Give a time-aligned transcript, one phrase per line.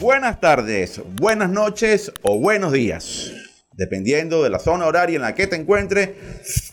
[0.00, 3.32] Buenas tardes, buenas noches o buenos días.
[3.72, 6.10] Dependiendo de la zona horaria en la que te encuentres,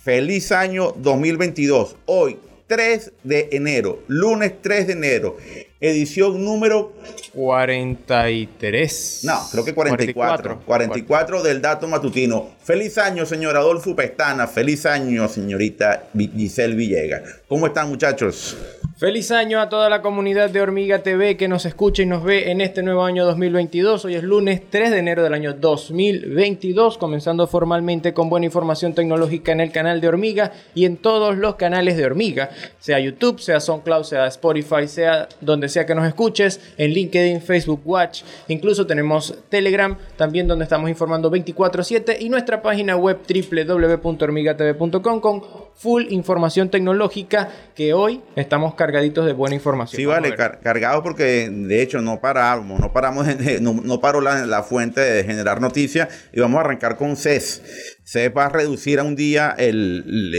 [0.04, 1.96] feliz año 2022.
[2.06, 2.38] Hoy,
[2.68, 5.38] 3 de enero, lunes 3 de enero,
[5.82, 6.94] edición número
[7.34, 9.22] 43.
[9.24, 10.62] No, creo que 44.
[10.64, 12.52] 44, del dato matutino.
[12.62, 14.46] Feliz año, señor Adolfo Pestana.
[14.46, 17.24] Feliz año, señorita Giselle Villegas.
[17.48, 18.56] ¿Cómo están, muchachos?
[18.98, 22.50] Feliz año a toda la comunidad de Hormiga TV que nos escucha y nos ve
[22.50, 24.06] en este nuevo año 2022.
[24.06, 29.52] Hoy es lunes 3 de enero del año 2022, comenzando formalmente con buena información tecnológica
[29.52, 33.60] en el canal de Hormiga y en todos los canales de Hormiga, sea YouTube, sea
[33.60, 39.36] SoundCloud, sea Spotify, sea donde sea que nos escuches, en LinkedIn, Facebook Watch, incluso tenemos
[39.50, 47.50] Telegram, también donde estamos informando 24/7 y nuestra página web www.hormigatv.com con full información tecnológica
[47.76, 49.98] que hoy estamos cargaditos de buena información.
[49.98, 53.28] Sí, vale, cargados porque de hecho no paramos, no paramos,
[53.62, 57.95] no, no paró la, fuente de generar noticias y vamos a arrancar con CES.
[58.06, 60.32] CES va a reducir a un día el,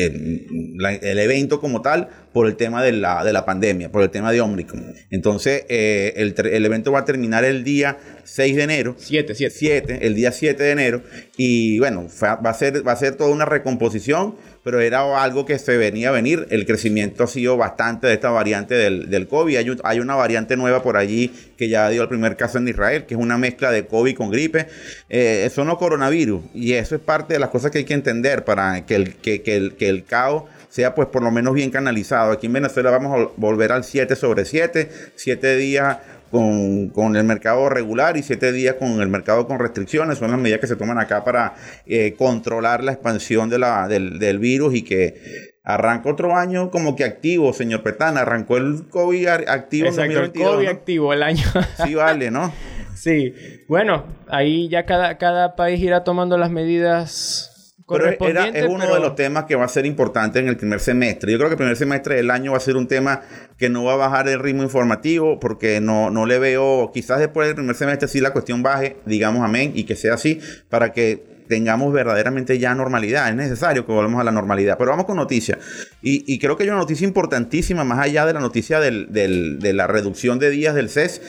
[1.03, 4.31] el, evento como tal por el tema de la, de la, pandemia, por el tema
[4.31, 4.95] de Omicron.
[5.11, 8.95] Entonces, eh, el, el, evento va a terminar el día 6 de enero.
[8.97, 9.55] 7, 7.
[9.57, 11.03] 7, el día 7 de enero.
[11.37, 15.61] Y bueno, va a ser, va a ser toda una recomposición pero era algo que
[15.61, 16.49] se venía a venir.
[16.51, 19.79] El crecimiento ha sido bastante de esta variante del, del COVID.
[19.85, 23.15] Hay, una variante nueva por allí que ya dio el primer caso en Israel, que
[23.15, 24.67] es una mezcla de COVID con gripe.
[25.09, 26.43] Eh, eso no coronavirus.
[26.53, 29.41] Y eso es parte de las cosas que hay que entender para que el, que,
[29.41, 32.33] que el, que el caos sea pues por lo menos bien canalizado.
[32.33, 35.97] Aquí en Venezuela vamos a volver al 7 sobre 7, 7 días
[36.31, 40.19] con, el mercado regular y siete días con el mercado con restricciones.
[40.19, 41.55] Son las medidas que se toman acá para
[41.87, 47.05] eh, controlar la expansión de la, del, virus y que arranca otro año como que
[47.05, 48.21] activo, señor Petana.
[48.21, 51.45] Arrancó el COVID activo en el COVID activo el año.
[51.85, 52.53] Sí, vale, ¿no?
[52.97, 53.35] sí.
[53.69, 57.53] Bueno, ahí ya cada, cada país irá tomando las medidas
[57.89, 60.81] pero era, es uno de los temas que va a ser importante en el primer
[60.81, 61.31] semestre.
[61.31, 63.21] Yo creo que el primer semestre del año va a ser un tema
[63.59, 67.47] que no va a bajar el ritmo informativo porque no, no le veo, quizás después
[67.47, 71.36] del primer semestre sí la cuestión baje, digamos amén, y que sea así, para que
[71.49, 73.29] tengamos verdaderamente ya normalidad.
[73.29, 74.77] Es necesario que volvamos a la normalidad.
[74.79, 75.59] Pero vamos con noticias.
[76.03, 80.39] Y, creo que hay una noticia importantísima, más allá de la noticia de la reducción
[80.39, 81.21] de días del CES.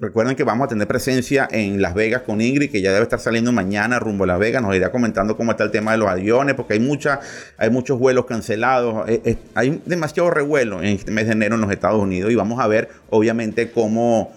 [0.00, 3.20] Recuerden que vamos a tener presencia en Las Vegas con Ingrid, que ya debe estar
[3.20, 4.62] saliendo mañana rumbo a Las Vegas.
[4.62, 7.20] Nos irá comentando cómo está el tema de los aviones, porque hay, mucha,
[7.58, 9.08] hay muchos vuelos cancelados.
[9.08, 12.32] Eh, eh, hay demasiado revuelo en este mes de enero en los Estados Unidos.
[12.32, 14.32] Y vamos a ver, obviamente, cómo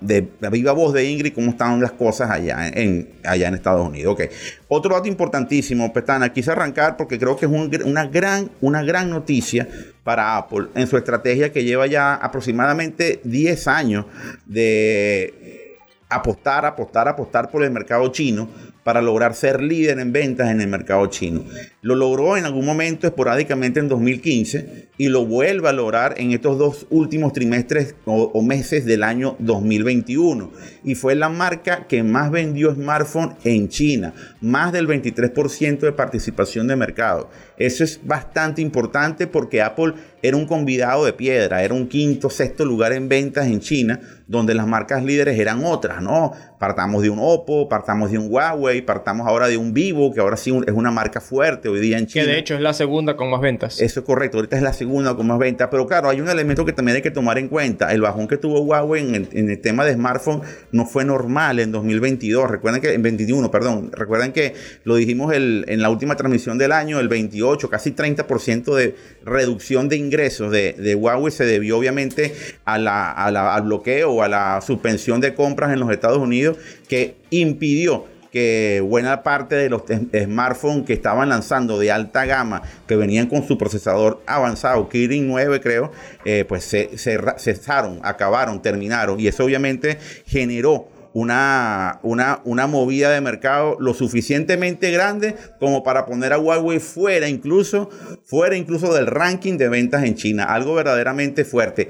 [0.00, 4.14] de, viva voz de Ingrid cómo están las cosas allá en, allá en Estados Unidos.
[4.14, 4.28] Okay.
[4.68, 9.68] Otro dato importantísimo, Petana, quise arrancar porque creo que es una, gran, una gran noticia
[10.04, 14.06] para Apple en su estrategia que lleva ya aproximadamente 10 años
[14.46, 15.78] de
[16.08, 18.48] apostar, apostar, apostar por el mercado chino
[18.84, 21.44] para lograr ser líder en ventas en el mercado chino.
[21.82, 26.58] Lo logró en algún momento esporádicamente en 2015 y lo vuelve a lograr en estos
[26.58, 30.50] dos últimos trimestres o, meses del año 2021.
[30.84, 36.66] Y fue la marca que más vendió smartphone en China, más del 23% de participación
[36.66, 37.30] de mercado.
[37.58, 42.64] Eso es bastante importante porque Apple era un convidado de piedra, era un quinto, sexto
[42.64, 46.32] lugar en ventas en China, donde las marcas líderes eran otras, ¿no?
[46.58, 50.36] Partamos de un Oppo, partamos de un Huawei, partamos ahora de un Vivo, que ahora
[50.36, 52.24] sí es una marca fuerte hoy día en China.
[52.24, 53.80] Que de hecho es la segunda con más ventas.
[53.80, 56.64] Eso es correcto, ahorita es la segunda con más ventas, pero claro, hay un elemento
[56.64, 57.92] que también hay que tomar en cuenta.
[57.92, 62.50] El bajón que tuvo Huawei en el, tema de smartphone no fue normal en 2022,
[62.50, 64.54] recuerden que en 21, perdón, recuerden que
[64.84, 69.96] lo dijimos en la última transmisión del año, el 28, casi 30% de reducción de
[69.96, 72.34] ingresos de, Huawei se debió obviamente
[72.64, 76.56] a la, al bloqueo o a la suspensión de compras en los Estados Unidos
[76.88, 78.04] que impidió
[78.36, 83.46] que buena parte de los smartphones que estaban lanzando de alta gama, que venían con
[83.46, 85.90] su procesador avanzado, Kirin 9 creo,
[86.24, 86.90] eh, pues se,
[87.38, 89.18] cesaron, acabaron, terminaron.
[89.20, 89.96] Y eso obviamente
[90.26, 90.86] generó
[91.16, 97.26] una, una, una, movida de mercado lo suficientemente grande como para poner a Huawei fuera
[97.26, 97.88] incluso,
[98.26, 100.44] fuera incluso del ranking de ventas en China.
[100.44, 101.88] Algo verdaderamente fuerte.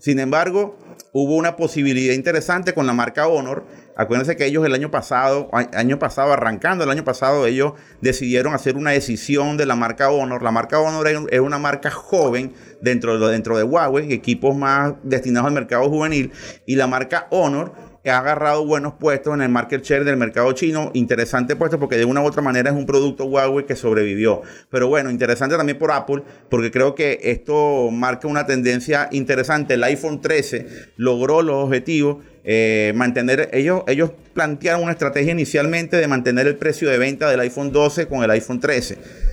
[0.00, 0.76] Sin embargo,
[1.12, 3.64] hubo una posibilidad interesante con la marca Honor.
[3.96, 8.76] Acuérdense que ellos el año pasado, año pasado, arrancando el año pasado, ellos decidieron hacer
[8.76, 10.42] una decisión de la marca Honor.
[10.42, 15.46] La marca Honor es una marca joven dentro de, dentro de Huawei, equipos más destinados
[15.46, 16.32] al mercado juvenil.
[16.66, 20.90] Y la marca Honor ha agarrado buenos puestos en el market share del mercado chino.
[20.94, 24.42] Interesante puesto porque de una u otra manera es un producto Huawei que sobrevivió.
[24.70, 29.74] Pero bueno, interesante también por Apple porque creo que esto marca una tendencia interesante.
[29.74, 30.66] El iPhone 13
[30.96, 32.18] logró los objetivos
[32.48, 37.40] eh, mantener, ellos, ellos plantearon una estrategia inicialmente de mantener el precio de venta del
[37.40, 39.25] iPhone 12 con el iPhone 13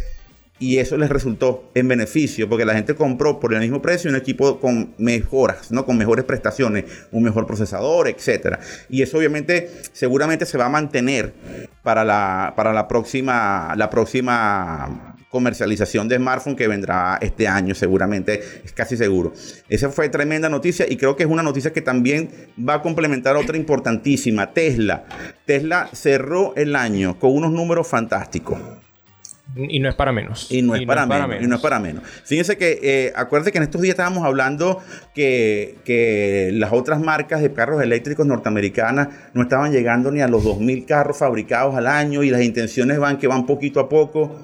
[0.64, 4.16] y eso les resultó en beneficio porque la gente compró por el mismo precio un
[4.16, 5.86] equipo con mejoras, ¿no?
[5.86, 8.62] Con mejores prestaciones, un mejor procesador, etcétera.
[8.88, 11.34] Y eso obviamente seguramente se va a mantener
[11.84, 18.42] para la, para la próxima la próxima comercialización de smartphone que vendrá este año seguramente,
[18.64, 19.34] es casi seguro.
[19.68, 23.36] Esa fue tremenda noticia y creo que es una noticia que también va a complementar
[23.36, 25.04] otra importantísima, Tesla.
[25.46, 28.60] Tesla cerró el año con unos números fantásticos.
[29.56, 30.52] Y no es para menos.
[30.52, 32.04] Y no es, para, menos, Y no es para menos.
[32.24, 34.82] Fíjense que, eh, acuérdense que en estos días estábamos hablando
[35.14, 40.44] que, que, las otras marcas de carros eléctricos norteamericanas no estaban llegando ni a los
[40.44, 44.40] 2.000 carros fabricados al año y las intenciones van que van poquito a poco.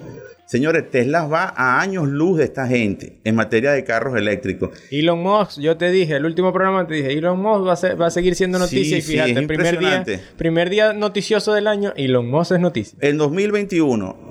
[0.50, 4.70] Señores, Tesla va a años luz de esta gente en materia de carros eléctricos.
[4.90, 8.06] Elon Musk, yo te dije, el último programa te dije, Elon Musk va a, va
[8.06, 10.04] a seguir siendo noticia y fíjate, el primer día,
[10.36, 12.98] primer día noticioso del año, Elon Musk es noticia.
[13.00, 14.29] En 2021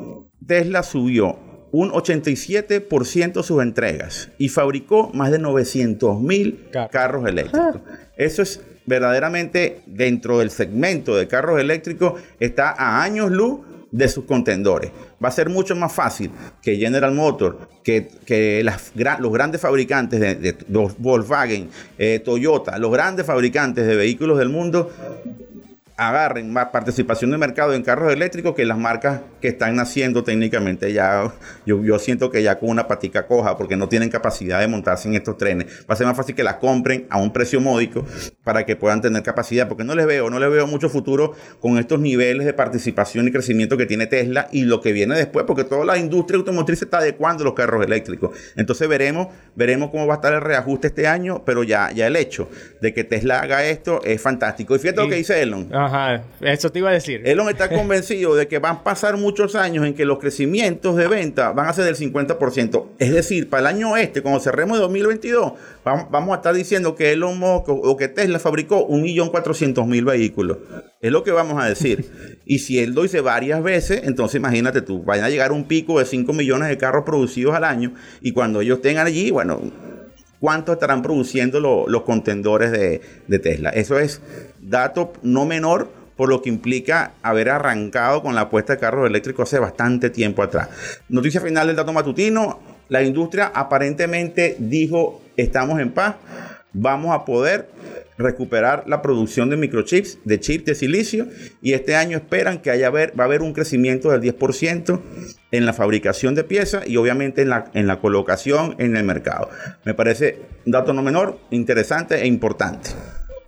[0.50, 1.38] Tesla subió
[1.72, 7.82] un 87% sus entregas y fabricó más de 900 mil carros eléctricos.
[8.18, 13.60] Eso es verdaderamente dentro del segmento de carros eléctricos, está a años luz
[13.92, 14.92] de sus contendores.
[15.24, 16.32] Va a ser mucho más fácil
[16.64, 18.64] que General Motors, que,
[19.20, 20.56] los grandes fabricantes de,
[20.98, 21.70] Volkswagen,
[22.00, 24.92] eh, Toyota, los grandes fabricantes de vehículos del mundo
[26.00, 30.94] agarren más participación de mercado en carros eléctricos que las marcas que están naciendo técnicamente
[30.94, 31.30] ya.
[31.66, 35.10] Yo, yo siento que ya con una patica coja porque no tienen capacidad de montarse
[35.10, 38.06] en estos trenes va a ser más fácil que las compren a un precio módico
[38.46, 41.78] para que puedan tener capacidad porque no les veo no les veo mucho futuro con
[41.78, 45.66] estos niveles de participación y crecimiento que tiene Tesla y lo que viene después porque
[45.66, 48.32] toda la industria automotriz está adecuando los carros eléctricos.
[48.56, 52.16] Entonces veremos veremos cómo va a estar el reajuste este año pero ya ya el
[52.16, 52.50] hecho
[52.82, 54.76] de que Tesla haga esto es fantástico.
[54.76, 57.22] Y fíjate lo que dice Elon Ajá, eso te iba a decir.
[57.26, 61.08] Elon está convencido de que van a pasar muchos años en que los crecimientos de
[61.08, 62.86] venta van a ser del 50%.
[63.00, 65.54] Es decir, para el año este, cuando cerremos de 2022,
[65.84, 70.58] vamos a estar diciendo que Elon Musk o que Tesla fabricó 1.400.000 vehículos.
[71.02, 72.40] Es lo que vamos a decir.
[72.46, 75.66] y si él lo dice varias veces, entonces imagínate tú, vayan a llegar a un
[75.66, 79.62] pico de 5 millones de carros producidos al año y cuando ellos tengan allí, bueno,
[80.40, 83.70] cuánto estarán produciendo los contendores de, Tesla.
[83.70, 84.22] Eso es
[84.70, 89.48] dato no menor por lo que implica haber arrancado con la apuesta de carros eléctricos
[89.48, 90.70] hace bastante tiempo atrás.
[91.08, 92.60] Noticia final del dato matutino.
[92.90, 96.16] La industria aparentemente dijo, estamos en paz,
[96.74, 97.70] vamos a poder
[98.18, 101.28] recuperar la producción de microchips, de chips de silicio,
[101.62, 105.00] y este año esperan que haya va a haber un crecimiento del 10%
[105.52, 109.50] en la fabricación de piezas y obviamente en la, en la colocación en el mercado.
[109.86, 112.90] Me parece un dato no menor, interesante e importante.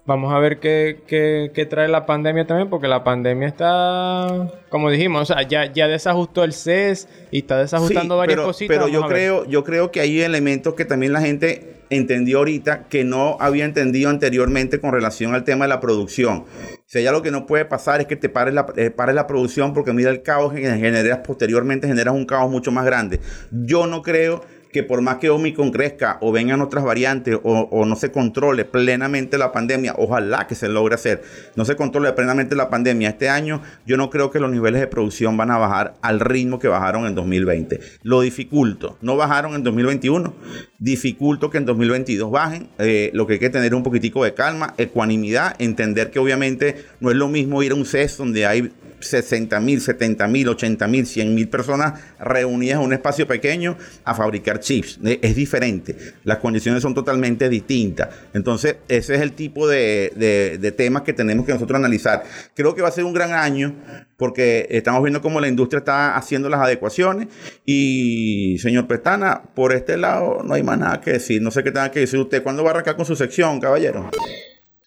[0.05, 5.33] Vamos a ver qué, trae la pandemia también, porque la pandemia está, como dijimos, o
[5.33, 8.75] sea, ya, ya desajustó el CES y está desajustando varias cositas.
[8.75, 13.03] Pero yo creo, yo creo que hay elementos que también la gente entendió ahorita que
[13.03, 16.45] no había entendido anteriormente con relación al tema de la producción.
[16.87, 19.73] Si hay algo que no puede pasar es que te pares la, eh, la producción
[19.73, 23.19] porque mira el caos que generas posteriormente, generas un caos mucho más grande.
[23.51, 27.95] Yo no creo que por más que Omicron crezca o vengan otras variantes o, no
[27.95, 31.23] se controle plenamente la pandemia, ojalá que se logre hacer,
[31.55, 34.87] no se controle plenamente la pandemia este año, yo no creo que los niveles de
[34.87, 37.79] producción van a bajar al ritmo que bajaron en 2020.
[38.03, 40.33] Lo dificulto, no bajaron en 2021,
[40.79, 44.73] dificulto que en 2022 bajen, eh, lo que hay que tener un poquitico de calma,
[44.77, 49.59] ecuanimidad, entender que obviamente no es lo mismo ir a un CES donde hay 60
[49.59, 54.59] mil, 70 mil, 80 mil, 100 mil personas reunidas en un espacio pequeño a fabricar
[54.59, 54.99] chips.
[55.03, 55.95] Eh, es diferente.
[56.23, 58.09] Las condiciones son totalmente distintas.
[58.33, 62.23] Entonces, ese es el tipo de, de temas que tenemos que nosotros analizar.
[62.53, 63.75] Creo que va a ser un gran año
[64.21, 67.27] porque estamos viendo cómo la industria está haciendo las adecuaciones.
[67.65, 71.41] Y, señor Pestana, por este lado no hay más nada que decir.
[71.41, 72.43] No sé qué tenga que decir usted.
[72.43, 74.11] ¿Cuándo va a arrancar con su sección, caballero?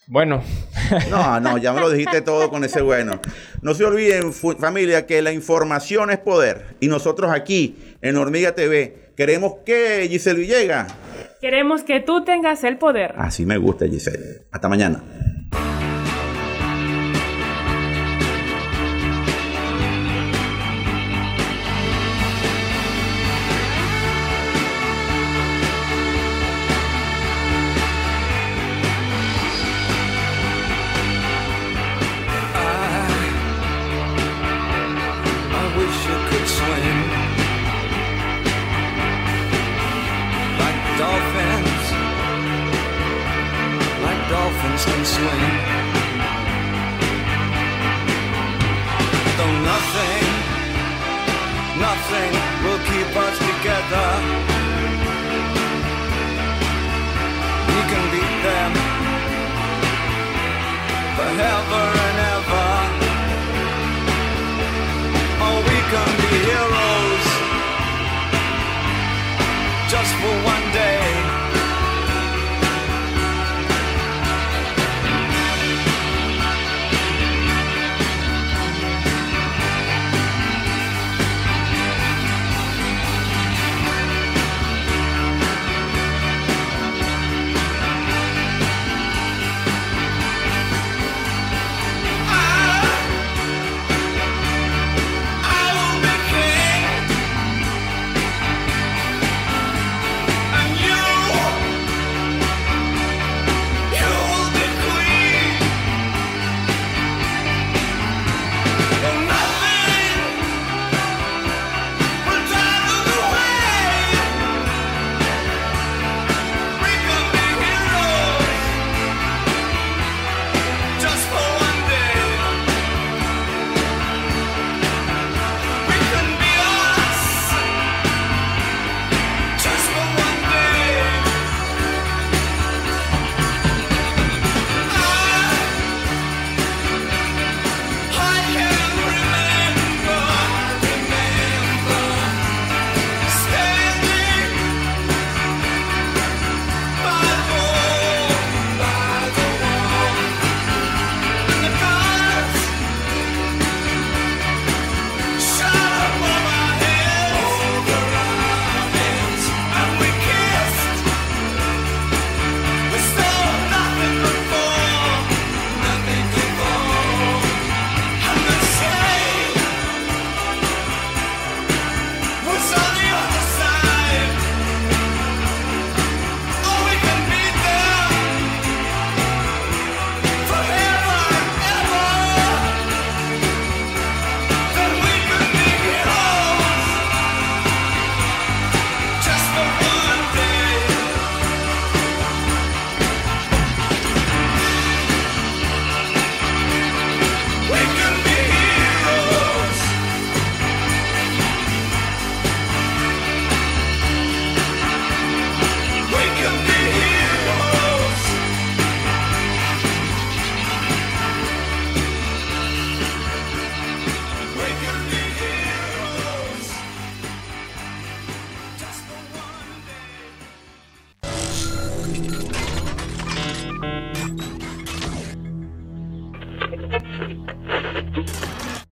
[0.06, 0.42] Bueno.
[1.10, 3.20] No, no, ya me lo dijiste todo con ese bueno.
[3.62, 6.76] No se olviden, familia, que la información es poder.
[6.80, 10.94] Y nosotros aquí, en Hormiga TV, queremos que Giselle Villegas.
[11.40, 13.14] Queremos que tú tengas el poder.
[13.16, 14.42] Así me gusta, Giselle.
[14.50, 15.02] Hasta mañana.
[61.40, 62.03] Ever.